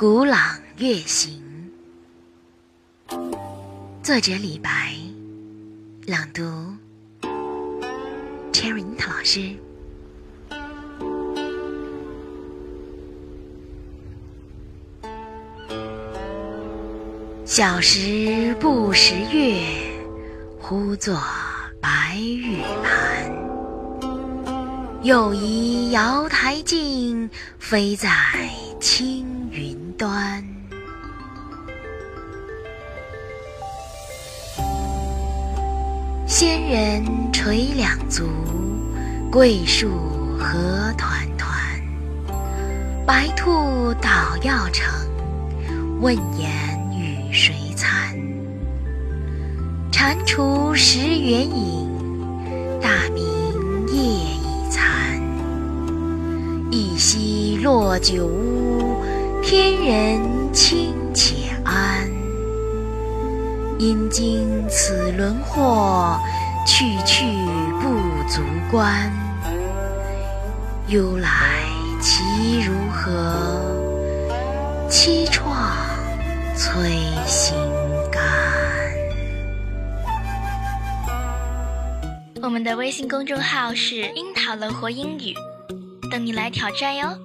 [0.00, 0.38] 古朗
[0.78, 1.42] 月行，
[4.02, 4.94] 作者李白，
[6.06, 6.42] 朗读
[8.50, 9.54] Cherry 老师。
[17.44, 19.60] 小时不识月，
[20.58, 21.22] 呼作
[21.78, 23.30] 白玉盘。
[25.02, 27.28] 又疑瑶台镜，
[27.58, 28.08] 飞在
[28.80, 29.29] 青
[30.00, 30.42] 端。
[36.26, 38.26] 仙人垂两足，
[39.30, 39.90] 桂树
[40.38, 41.52] 何团团。
[43.06, 44.88] 白兔捣药成，
[46.00, 46.50] 问言
[46.98, 48.16] 与谁餐？
[49.92, 51.86] 蟾蜍食圆影，
[52.80, 53.22] 大明
[53.88, 54.80] 夜已残。
[56.70, 58.99] 一夕落九乌，
[59.42, 62.10] 天人清且安。
[63.78, 66.18] 因经此轮祸，
[66.66, 67.24] 去去
[67.80, 67.88] 不
[68.28, 69.10] 足观。
[70.88, 71.64] 忧来
[72.00, 73.80] 其如何？
[74.90, 75.42] 凄怆
[76.56, 76.90] 摧
[77.26, 77.56] 心
[78.10, 78.22] 肝。
[82.42, 85.34] 我们的微信公众号是“樱桃乐活英语”。
[86.10, 87.16] 等你来挑战哟！